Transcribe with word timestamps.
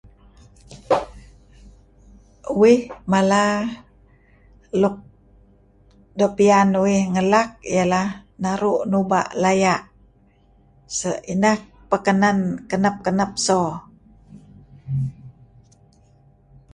Uih 2.61 2.81
mala 3.11 3.43
luk 4.81 4.95
doo' 6.17 6.33
piyan 6.37 6.69
uih 6.83 7.01
ngelak 7.13 7.49
ialah 7.73 8.07
naru' 8.43 8.83
nuba' 8.91 9.33
laya' 9.41 9.85
ineh 11.33 11.57
pek 11.89 12.01
kenen 12.05 12.39
kenep-kenep 12.69 13.31
so. 13.45 13.61